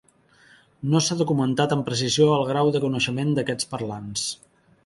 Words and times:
No 0.93 1.01
s'ha 1.07 1.17
documentat 1.19 1.77
amb 1.77 1.87
precisió 1.91 2.31
el 2.39 2.49
grau 2.53 2.75
de 2.77 2.83
coneixement 2.89 3.39
d'aquests 3.41 3.73
parlants. 3.75 4.29